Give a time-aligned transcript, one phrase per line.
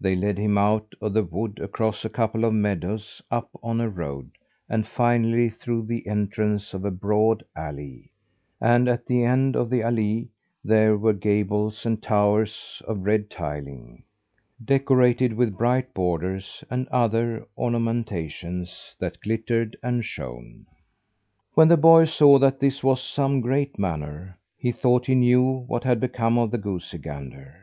[0.00, 3.88] They led him out of the wood, across a couple of meadows, up on a
[3.88, 4.30] road,
[4.68, 8.08] and finally through the entrance of a broad allée.
[8.60, 10.28] At the end of the allée
[10.64, 14.04] there were gables and towers of red tiling,
[14.64, 20.66] decorated with bright borders and other ornamentations that glittered and shone.
[21.54, 25.82] When the boy saw that this was some great manor, he thought he knew what
[25.82, 27.56] had become of the goosey gander.